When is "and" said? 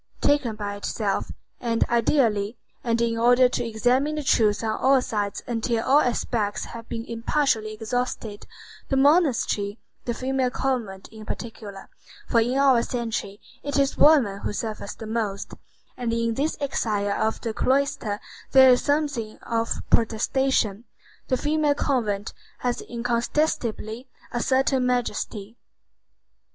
1.59-1.83, 2.83-2.99, 15.95-16.11